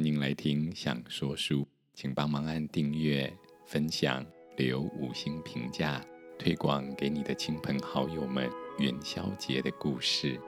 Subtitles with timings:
[0.00, 1.60] 欢迎来听《想说书》，
[1.92, 3.30] 请帮忙按订阅、
[3.66, 4.24] 分享、
[4.56, 6.02] 留五星评价，
[6.38, 8.50] 推广给你的亲朋好友们。
[8.78, 10.40] 元宵节的故事，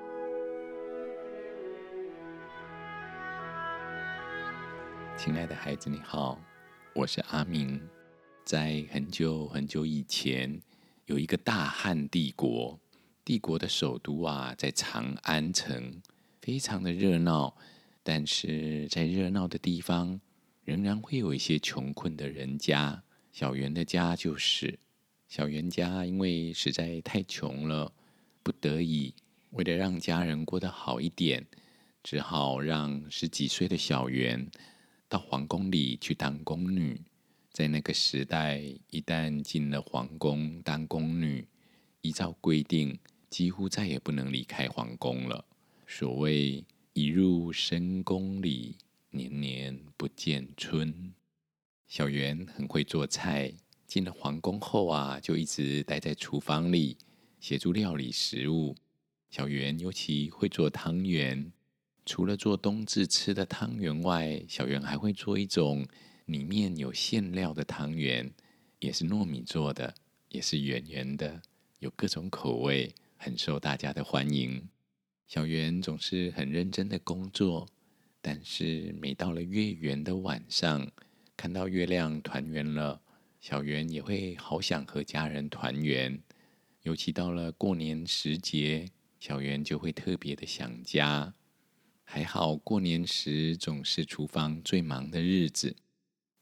[5.18, 6.40] 亲爱的孩子，你好，
[6.94, 7.78] 我是阿明。
[8.46, 10.62] 在很久很久以前，
[11.04, 12.80] 有一个大汉帝国，
[13.22, 16.00] 帝国的首都啊，在长安城，
[16.40, 17.54] 非常的热闹。
[18.04, 20.20] 但是在热闹的地方，
[20.64, 23.02] 仍然会有一些穷困的人家。
[23.30, 24.78] 小圆的家就是
[25.28, 27.92] 小圆家，因为实在太穷了，
[28.42, 29.14] 不得已
[29.50, 31.46] 为了让家人过得好一点，
[32.02, 34.50] 只好让十几岁的小圆
[35.08, 37.00] 到皇宫里去当宫女。
[37.52, 38.58] 在那个时代，
[38.90, 41.46] 一旦进了皇宫当宫女，
[42.00, 42.98] 依照规定，
[43.30, 45.44] 几乎再也不能离开皇宫了。
[45.86, 46.64] 所谓。
[46.94, 48.76] 一入深宫里，
[49.12, 51.14] 年年不见春。
[51.88, 53.54] 小圆很会做菜，
[53.86, 56.98] 进了皇宫后啊，就一直待在厨房里
[57.40, 58.76] 协助料理食物。
[59.30, 61.50] 小圆尤其会做汤圆，
[62.04, 65.88] 除了做冬至吃的汤圆外，小圆还会做一种
[66.26, 68.30] 里面有馅料的汤圆，
[68.80, 69.94] 也是糯米做的，
[70.28, 71.40] 也是圆圆的，
[71.78, 74.68] 有各种口味，很受大家的欢迎。
[75.26, 77.68] 小圆总是很认真的工作，
[78.20, 80.90] 但是每到了月圆的晚上，
[81.36, 83.00] 看到月亮团圆了，
[83.40, 86.20] 小圆也会好想和家人团圆。
[86.82, 91.34] 尤其到了过年时节，小圆就会特别的想家。
[92.04, 95.76] 还好过年时总是厨房最忙的日子，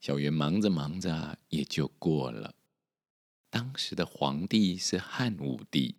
[0.01, 2.55] 小圆忙着忙着也就过了。
[3.49, 5.95] 当时的皇帝是汉武帝。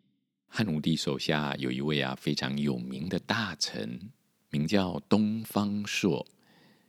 [0.55, 3.99] 汉武帝手下有一位啊非常有名的大臣，
[4.51, 6.27] 名叫东方朔，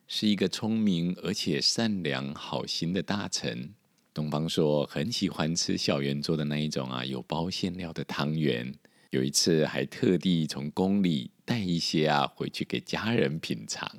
[0.06, 3.74] 是一个聪明而且善良好心的大臣。
[4.14, 8.76] 东方朔很喜欢吃小圆做的那一种啊有包馅料的汤圆，
[9.12, 13.90] 有一次还特地从宫里带一些啊回去给家人品尝。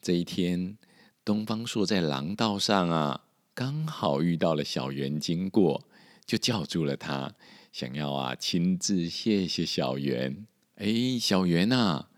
[0.00, 0.78] 这一天，
[1.22, 5.86] 东方朔在廊道上啊刚好遇到了小圆经过，
[6.24, 7.34] 就叫住了他。
[7.72, 10.46] 想要啊，亲自谢谢小圆。
[10.76, 12.08] 哎，小圆呐，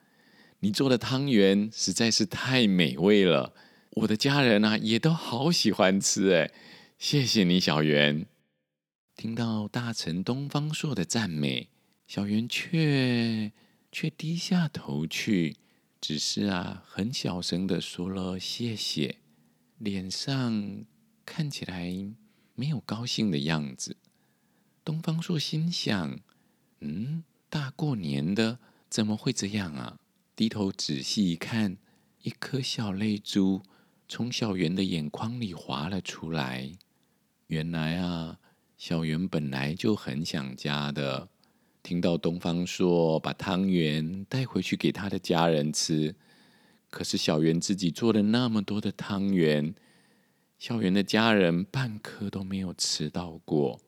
[0.61, 3.55] 你做的汤圆实在是太美味了，
[3.91, 6.31] 我的家人啊也都好喜欢吃。
[6.33, 6.53] 哎，
[6.99, 8.27] 谢谢你，小圆。
[9.15, 11.69] 听到大臣东方朔的赞美，
[12.07, 13.53] 小圆却
[13.93, 15.57] 却低下头去，
[16.01, 19.17] 只是啊很小声的说了谢谢，
[19.77, 20.85] 脸上
[21.27, 21.93] 看起来
[22.55, 23.97] 没有高兴的样子。
[24.85, 26.19] 东方朔心想
[26.81, 30.01] ：“嗯，大过年的怎么会这样啊？”
[30.35, 31.77] 低头仔细一看，
[32.23, 33.63] 一颗小泪珠
[34.09, 36.73] 从小圆的眼眶里滑了出来。
[37.47, 38.39] 原来啊，
[38.77, 41.29] 小圆本来就很想家的。
[41.83, 46.15] 听到东方朔把汤圆带回去给他的家人吃，
[46.91, 49.75] 可是小圆自己做了那么多的汤圆，
[50.59, 53.81] 小圆的家人半颗都没有吃到过。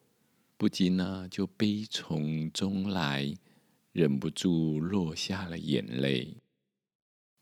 [0.57, 3.35] 不禁呢，就悲从中来，
[3.93, 6.37] 忍不住落下了眼泪。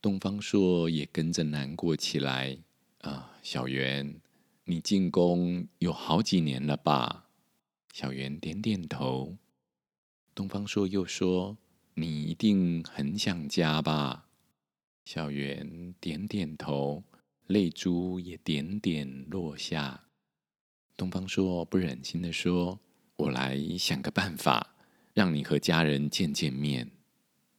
[0.01, 2.59] 东方朔也跟着难过起来。
[3.03, 4.21] 啊，小圆，
[4.65, 7.29] 你进宫有好几年了吧？
[7.93, 9.37] 小圆点点头。
[10.35, 11.59] 东方朔又说
[11.95, 14.29] ：“你一定很想家吧？”
[15.05, 17.05] 小圆点点头，
[17.47, 20.05] 泪珠也点点落下。
[20.97, 22.81] 东方朔不忍心的说。
[23.23, 24.75] 我来想个办法，
[25.15, 26.91] 让你和家人见见面。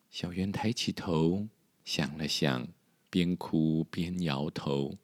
[0.09, 1.47] 小圆抬起头
[1.85, 2.67] 想了想，
[3.09, 4.97] 边哭边摇头。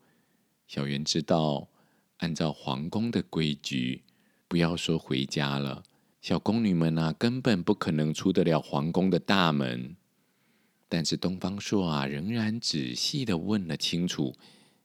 [0.68, 1.70] 小圆知道，
[2.18, 4.04] 按照皇宫的规矩，
[4.50, 5.84] 不要说回家了，
[6.20, 9.96] 小宫女们啊，根本不可能出得了皇宫的大门。
[10.90, 14.36] 但是东方朔啊，仍然仔细的问了清楚：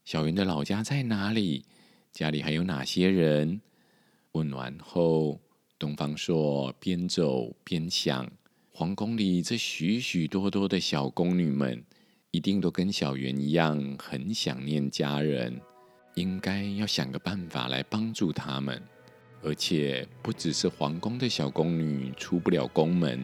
[0.04, 1.65] 小圆的老家在哪里？
[2.12, 3.60] 家里还有哪些人？
[4.32, 5.41] 问完后。
[5.84, 8.27] 东方朔边走边想：
[8.72, 11.84] 皇宫里这许许多多的小宫女们，
[12.31, 15.60] 一定都跟小圆一样很想念家人，
[16.15, 18.83] 应该要想个办法来帮助他们。
[19.42, 23.21] 而且不只是皇宫的小宫女出不了宫门，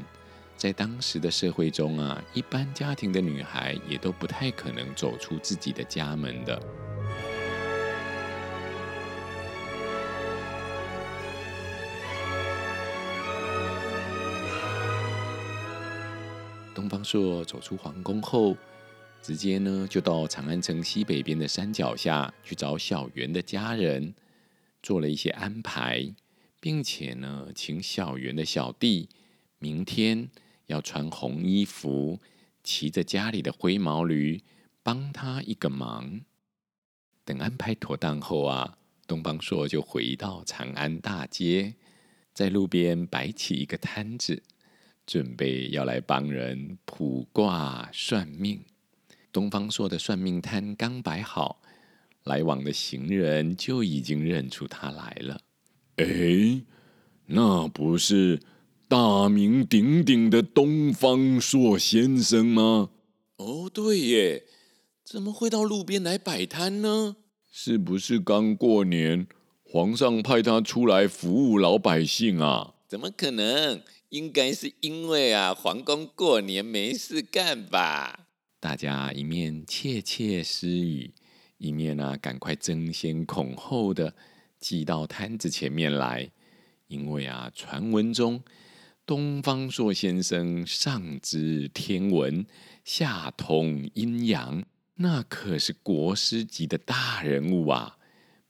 [0.54, 6.62] 在当时的社会中啊，一般家庭的女孩也都不太可能走出自己的家门的。
[16.90, 18.56] 方朔走出皇宫后，
[19.22, 24.12] 直接呢就到长安城西北边的山脚下去找小圆的家人，
[24.82, 26.12] 做了一些安排，
[26.58, 29.08] 并且呢请小圆的小弟
[29.58, 30.28] 明天
[30.66, 32.18] 要穿红衣服，
[32.64, 34.42] 骑着家里的灰毛驴，
[34.82, 36.22] 帮他一个忙。
[37.24, 41.74] 等安排妥当后啊，东方朔就回到长安大街，
[42.34, 44.42] 在路边摆起一个摊子，
[45.10, 48.64] 准备要来帮人卜卦算命。
[49.32, 51.60] 东方朔的算命摊刚摆好，
[52.22, 55.40] 来往的行人就已经认出他来了。
[55.96, 56.62] 哎，
[57.26, 58.40] 那不是
[58.86, 62.90] 大名鼎鼎的东方朔先生吗？
[63.38, 64.44] 哦，对耶，
[65.04, 67.16] 怎么会到路边来摆摊呢？
[67.50, 69.26] 是不是刚过年，
[69.64, 72.74] 皇上派他出来服务老百姓啊？
[72.86, 73.82] 怎么可能？
[74.10, 78.26] 应该是因为啊，皇宫过年没事干吧？
[78.58, 81.14] 大家一面窃窃私语，
[81.58, 84.14] 一面呢赶快争先恐后的
[84.58, 86.30] 挤到摊子前面来，
[86.88, 88.42] 因为啊，传闻中
[89.06, 92.44] 东方朔先生上知天文，
[92.84, 94.64] 下通阴阳。
[94.96, 97.96] 那可是国师级的大人物啊！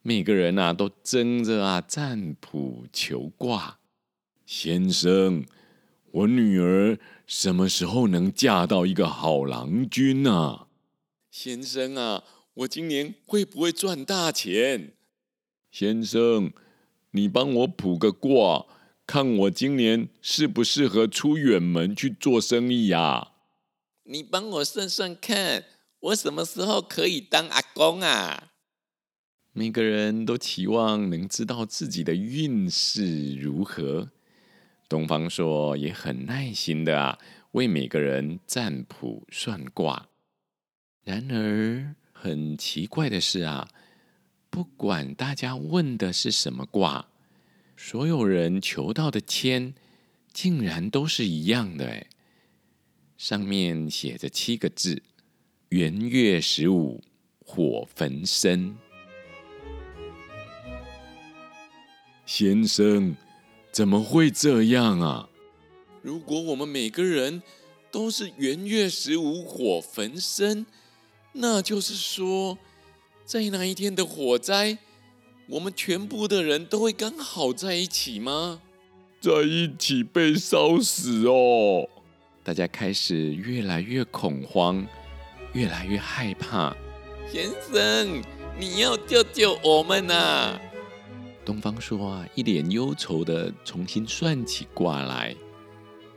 [0.03, 3.80] 每个人啊都争着啊占卜求卦。
[4.53, 5.47] 先生，
[6.11, 10.67] 我女儿什么时候能嫁到一个好郎君呢？
[11.31, 12.25] 先生啊，
[12.55, 14.95] 我今年会不会赚大钱？
[15.71, 16.53] 先生，
[17.13, 18.67] 你帮我卜个卦，
[19.07, 23.29] 看我今年适不适合出远门去做生意呀？
[24.03, 25.65] 你帮我算算看。
[26.01, 28.51] 我什么时候可以当阿公啊？
[29.53, 34.11] 每个人都期望能知道自己的运势如何。
[34.91, 37.17] 东方朔也很耐心的啊，
[37.53, 40.09] 为每个人占卜算卦。
[41.05, 43.69] 然而很奇怪的是啊，
[44.51, 47.07] 不管大家问的是什么卦，
[47.77, 49.73] 所有人求到的签
[50.33, 52.09] 竟然都是一样的哎，
[53.17, 55.05] 上面写着七个字。
[55.69, 57.01] 元月十五，
[57.39, 58.77] 火焚身。
[62.27, 63.15] 先生，
[63.73, 65.29] 怎么会这样啊？
[66.03, 67.43] 如果我们每个人
[67.91, 70.67] 都是元月十五火焚身，
[71.33, 72.59] 那就是说，
[73.25, 74.79] 在那一天的火灾，
[75.47, 78.61] 我们全部的人都会刚好在一起吗？
[79.21, 81.89] 在一起被烧死哦！
[82.43, 84.87] 大家开始越来越恐慌。
[85.53, 86.73] 越来越害怕，
[87.29, 88.23] 先生，
[88.57, 90.61] 你要救救我们呐！
[91.51, 95.35] 东方朔啊，一脸忧愁的重新算起卦来，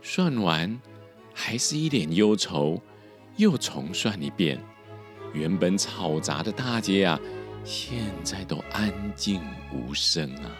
[0.00, 0.80] 算完
[1.34, 2.80] 还是一脸忧愁，
[3.36, 4.64] 又重算一遍。
[5.32, 7.20] 原本嘈杂的大街啊，
[7.64, 9.42] 现在都安静
[9.72, 10.52] 无声啊！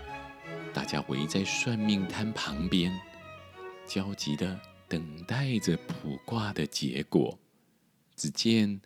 [0.73, 2.93] 大家围在算命摊旁边，
[3.87, 7.39] 焦急的等待着卜卦的结果。
[8.17, 8.81] 只见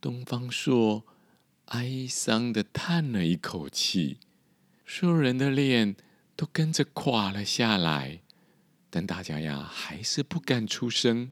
[0.00, 1.04] 东方朔
[1.66, 4.18] 哀伤的叹了一口气，
[4.90, 5.96] 所有人的脸
[6.34, 8.22] 都跟着垮了下来。
[8.88, 11.30] 但大家呀，还是不敢出声，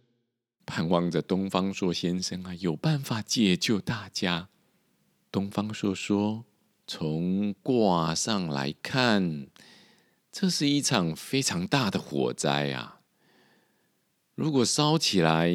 [0.67, 4.51] 盼望着东方朔先生啊有办法解救大家。
[5.33, 6.45] 东方朔说
[6.87, 9.47] ：“从卦上来看，
[10.31, 13.01] 这是一场非常大的火灾啊！
[14.35, 15.51] 如果烧起来……”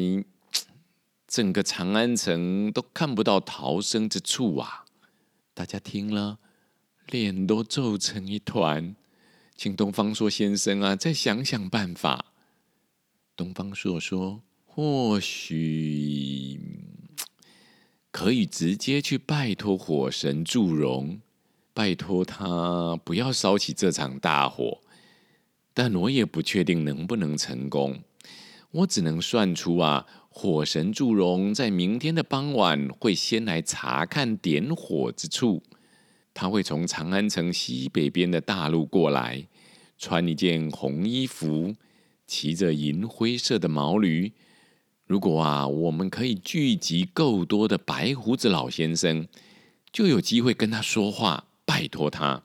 [1.28, 4.84] 整个长安城都看不到逃生之处啊！
[5.54, 6.40] 大家听了，
[7.08, 8.94] 脸都皱成一团。
[9.56, 12.32] 请东方朔先生啊，再想想办法。
[13.36, 16.60] 东方朔说：“或许
[18.10, 21.20] 可以直接去拜托火神祝融，
[21.72, 24.80] 拜托他不要烧起这场大火。
[25.74, 28.02] 但我也不确定能不能成功。
[28.70, 35.62] 我只能算出啊。”火神祝融在明天的傍晚会先来查看点火之处，
[36.34, 39.46] 他会从长安城西北边的大路过来，
[39.98, 41.74] 穿一件红衣服，
[42.26, 44.32] 骑着银灰色的毛驴。
[45.04, 49.28] 如果啊，我们可以聚集够多的白胡子老先生，
[49.92, 52.44] 就有机会跟他说话，拜托他。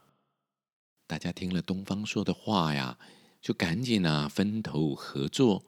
[1.06, 2.98] 大家听了东方说的话呀，
[3.41, 5.63] 就赶紧啊分头合作。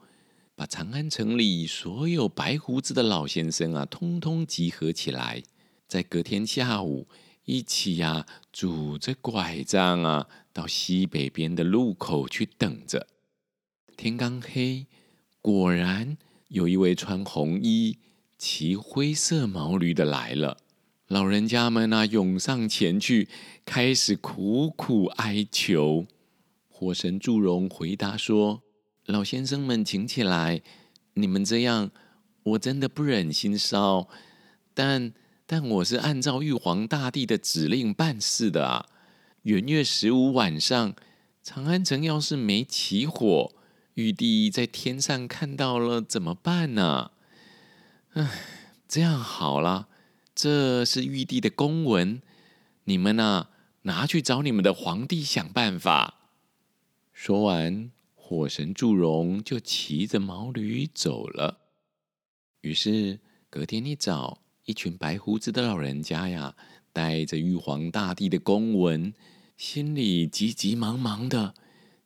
[0.56, 5.42] 把长安城里所有白胡子的老先生啊，通通集合起来，
[5.88, 7.08] 在隔天下午
[7.50, 13.08] 一起呀，拄着拐杖啊，到西北边的路口去等着。
[13.98, 14.86] 天刚黑，
[15.42, 16.16] 果然
[16.50, 17.98] 有一位穿红衣、
[18.38, 20.58] 骑灰色毛驴的来了。
[21.08, 23.28] 老人家们啊，涌上前去，
[23.66, 26.06] 开始苦苦哀求。
[26.68, 28.62] 火神祝融回答说
[29.08, 30.62] ：“老先生们，请起来！
[31.16, 31.90] 你们这样，
[32.44, 34.08] 我真的不忍心烧。
[34.76, 35.12] 但
[35.52, 38.86] 但我是按照玉皇大帝的指令办事的啊。
[39.42, 40.94] 元月十五晚上，
[41.42, 43.52] 长安城要是没起火，
[43.96, 47.10] 玉帝在天上看到了怎么办呢？
[48.14, 48.30] 唉，
[48.88, 49.88] 这样好了。”
[50.36, 52.22] 这是玉帝的公文，
[52.84, 53.48] 你们呐
[53.82, 56.30] 拿去找你们的皇帝想办法。
[57.12, 61.62] 说完，火神祝融就骑着毛驴走了。
[62.62, 66.56] 于是隔天一早，一群白胡子的老人家呀，
[66.94, 69.12] 带着玉皇大帝的公文，
[69.58, 71.56] 心里急急忙忙的，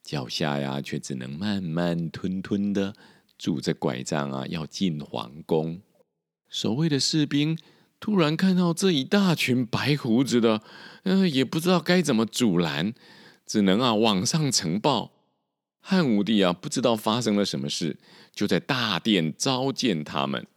[0.02, 2.96] 脚下呀却只能慢慢吞吞的
[3.38, 5.82] 拄着拐杖啊，要进皇宫。
[6.48, 7.58] 守卫的士兵。
[8.00, 10.62] 突然看到这一大群白胡子的，
[11.04, 12.94] 嗯，也不知道该怎么阻拦，
[13.46, 15.12] 只能啊往上呈报。
[15.80, 17.98] 汉武帝啊不知道发生了什么事，
[18.34, 20.48] 就在大殿召见他们。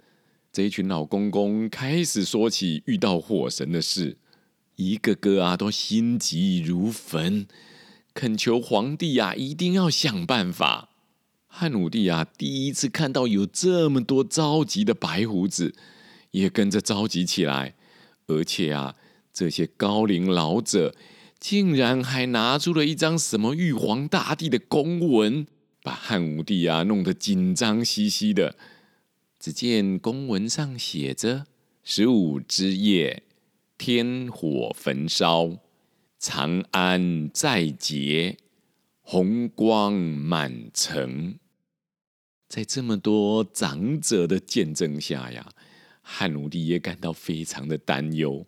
[0.57, 4.17] 这一群老公公开始说起遇到火神的事，
[4.77, 7.47] 一个个啊都心急如焚，
[8.15, 10.89] 恳求皇帝啊一定要想办法。
[11.47, 15.75] 汉武帝啊第一次看到有这么多着急的白胡子。
[16.31, 17.75] 也跟着着急起来，
[18.27, 18.95] 而且啊，
[19.35, 20.95] 这些高龄老者
[21.39, 25.47] 竟然还拿出了一张什么玉皇大帝的公文，
[25.83, 28.57] 把汉武帝啊弄得紧张兮兮的。
[29.47, 31.47] 只见公文上写着
[31.85, 33.23] ：“十五之夜，
[33.79, 35.59] 天火焚烧，
[36.19, 38.39] 长安在劫，
[39.03, 41.39] 红光满城。”
[42.51, 45.53] 在这么多长者的见证下呀。
[46.03, 48.45] 汉武帝也感到非常的担忧，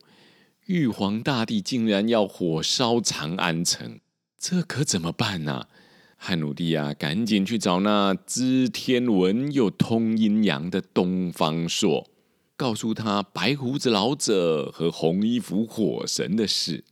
[0.67, 4.01] 玉皇大帝竟然要火烧长安城，
[4.37, 5.69] 这可怎么办呢？
[6.21, 12.11] 汉武帝啊，赶紧去找那知天文又通阴阳的东方朔，
[12.57, 16.85] 告诉他白胡子老者和红衣服火神的事。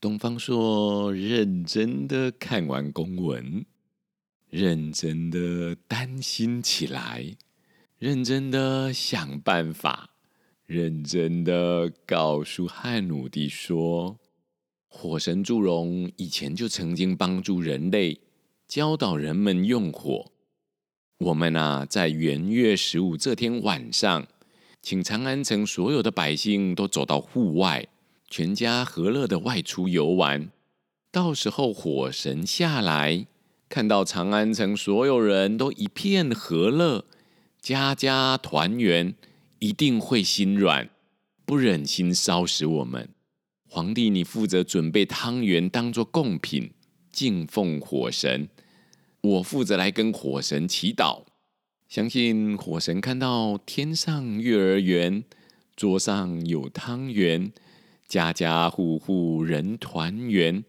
[0.00, 3.66] 东方朔认真的看完公文，
[4.48, 7.36] 认真的担心起来。
[7.98, 10.10] 认真的想办法，
[10.66, 14.18] 认真的告诉汉武帝说
[14.86, 18.20] ：“火神祝融以前就曾经帮助人类，
[18.68, 20.32] 教导人们用火。
[21.18, 24.26] 我们啊，在元月十五这天晚上，
[24.82, 27.86] 请长安城所有的百姓都走到户外，
[28.28, 30.50] 全家和乐的外出游玩。
[31.12, 33.26] 到时候火神下来，
[33.68, 37.04] 看到长安城所有人都一片和乐。”
[37.62, 39.14] 家家团圆，
[39.58, 40.90] 一定会心软，
[41.44, 43.08] 不忍心烧死我们。
[43.68, 46.70] 皇帝，你负责准备汤圆当做贡品，
[47.10, 48.48] 敬奉火神。
[49.26, 51.24] 我负责来跟火神祈祷。
[51.88, 55.24] 相信火神看到天上月儿圆，
[55.74, 57.52] 桌上有汤圆，
[58.06, 60.64] 家家户户人团圆，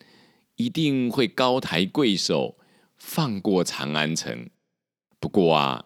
[0.55, 2.55] 一定会高抬贵手，
[2.95, 4.49] 放过长安城。
[5.19, 5.85] 不过啊。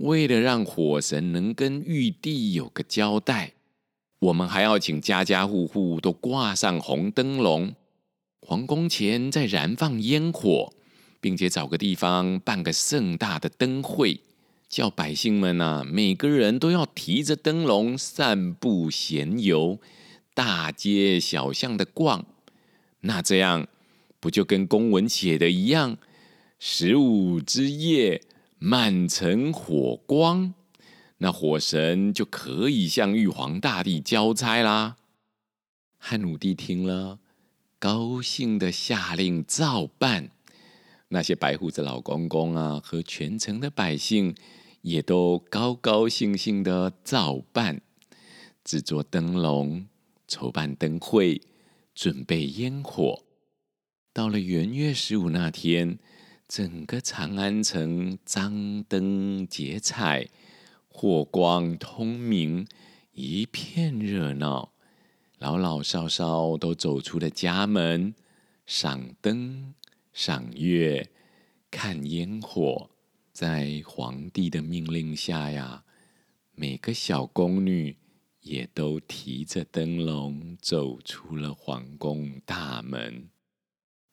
[0.00, 3.52] 为了让火神能跟玉帝有个交代，
[4.20, 7.74] 我们还要请家家户户都挂上红灯笼，
[8.40, 10.72] 皇宫前再燃放烟火，
[11.22, 14.20] 并且找个地方办个盛大的灯会，
[14.68, 19.78] 叫百姓们啊，每个人都要提着灯笼散步闲游，
[20.34, 22.26] 大街小巷的逛。
[23.00, 23.66] 那这样
[24.20, 25.96] 不就跟公文写的一样？
[26.58, 28.20] 十五之夜。
[28.64, 30.54] 满城火光，
[31.18, 34.94] 那火神就可以向玉皇大帝交差啦。
[35.98, 37.18] 汉武帝听了，
[37.80, 40.30] 高兴的下令照办。
[41.12, 44.34] 那些白胡子老公公啊，和全城的百姓
[44.80, 47.82] 也都高高兴兴的照办，
[48.64, 49.86] 制作灯笼，
[50.26, 51.42] 筹办灯会，
[51.94, 53.22] 准备烟火。
[54.12, 55.98] 到了元月十五那天。
[56.48, 60.28] 整个长安城张灯结彩，
[60.86, 62.66] 火光通明，
[63.12, 64.74] 一片热闹。
[65.38, 68.14] 老老少少都走出了家门，
[68.66, 69.72] 赏灯、
[70.12, 71.10] 赏月、
[71.70, 72.90] 看烟火。
[73.32, 75.84] 在皇帝的命令下呀，
[76.54, 77.96] 每个小宫女
[78.42, 83.30] 也都提着灯笼走出了皇宫大门。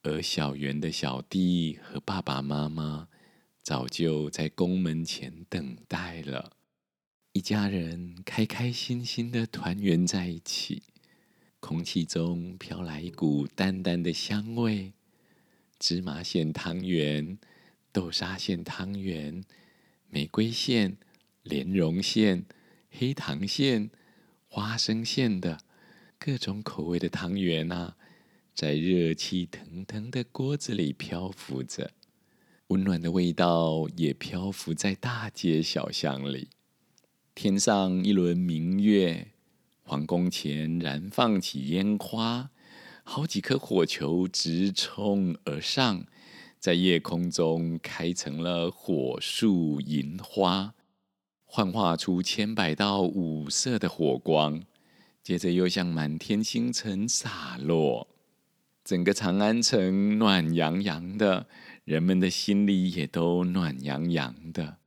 [0.04, 3.10] 而小圆的小弟和爸爸妈妈
[3.62, 6.54] 早就在宫门前等待了。
[7.34, 10.84] 一家人开开心心的团圆在一起，
[11.60, 14.94] 空气中飘来一股淡淡的香味。
[15.80, 17.38] 芝麻馅汤圆、
[17.94, 19.44] 豆沙馅汤圆、
[20.10, 20.98] 玫瑰馅、
[21.42, 22.46] 莲蓉馅、
[22.92, 23.90] 黑糖馅、
[24.50, 25.60] 花生馅的
[26.18, 27.96] 各种口味的汤圆啊，
[28.54, 31.94] 在热气腾腾的锅子里漂浮着，
[32.68, 36.50] 温暖的味道也漂浮在大街小巷里。
[37.34, 39.28] 天上一轮明月，
[39.84, 42.52] 皇宫前燃放起烟花，
[43.12, 46.06] 好几颗火球直冲而上，
[46.60, 50.76] 在夜空中开成了火树银花，
[51.44, 54.62] 幻化出千百道五色的火光，
[55.24, 58.08] 接着又向满天星辰洒落，
[58.84, 61.48] 整个长安城暖洋洋的，
[61.86, 64.78] 人们的心里也都暖洋洋的。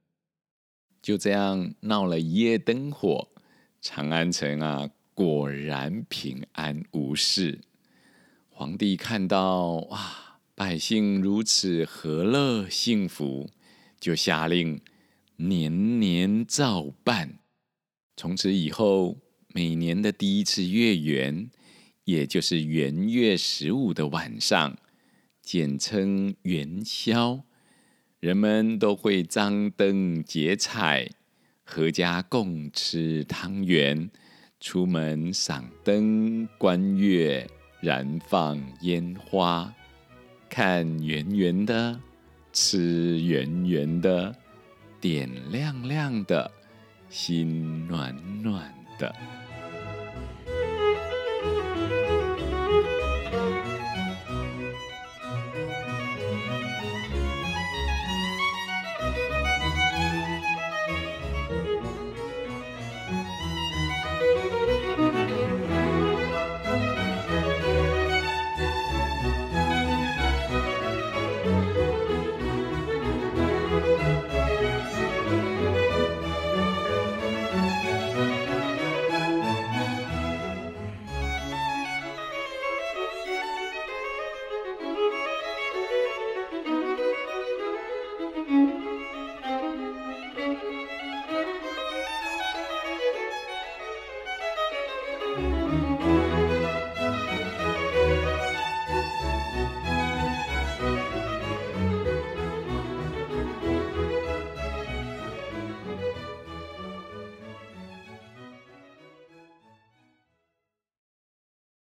[1.03, 3.31] 就这样闹了一夜灯火，
[3.81, 7.63] 长安城啊，果然平安无事。
[8.55, 13.51] 皇帝看到哇，百姓如此和乐幸福，
[13.99, 14.79] 就下令
[15.37, 17.39] 年年照办。
[18.15, 19.17] 从此以后，
[19.55, 21.51] 每年的第一次月圆，
[22.05, 24.77] 也就是元月十五的晚上，
[25.43, 27.45] 简称元宵。
[28.21, 31.09] 人们都会张灯结彩，
[31.67, 34.11] 阖家共吃汤圆，
[34.61, 37.49] 出门赏灯观月，
[37.83, 39.75] 燃放烟花，
[40.49, 41.99] 看圆圆的，
[42.53, 44.33] 吃圆圆的，
[45.01, 46.49] 点亮亮的，
[47.09, 49.13] 心暖暖的。